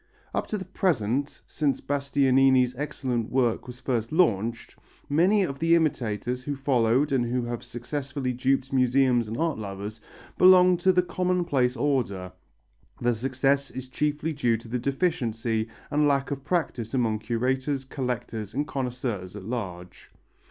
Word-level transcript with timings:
Up 0.33 0.47
to 0.47 0.57
the 0.57 0.65
present, 0.65 1.41
since 1.45 1.79
Bastianini's 1.79 2.73
excellent 2.75 3.29
work 3.29 3.67
was 3.67 3.79
first 3.79 4.11
launched, 4.11 4.75
many 5.07 5.43
of 5.43 5.59
the 5.59 5.75
imitators 5.75 6.41
who 6.41 6.55
followed 6.55 7.11
and 7.11 7.23
who 7.23 7.43
have 7.43 7.61
successfully 7.63 8.33
duped 8.33 8.73
museums 8.73 9.27
and 9.27 9.37
art 9.37 9.59
lovers, 9.59 10.01
belong 10.39 10.75
to 10.77 10.91
the 10.91 11.03
commonplace 11.03 11.77
order. 11.77 12.31
Their 12.99 13.13
success 13.13 13.69
is 13.69 13.89
chiefly 13.89 14.33
due 14.33 14.57
to 14.57 14.67
the 14.67 14.79
deficiency 14.79 15.67
and 15.91 16.07
lack 16.07 16.31
of 16.31 16.43
practice 16.43 16.95
among 16.95 17.19
curators, 17.19 17.85
collectors 17.85 18.55
and 18.55 18.65
connoisseurs 18.65 19.35
at 19.35 19.43
large. 19.45 20.09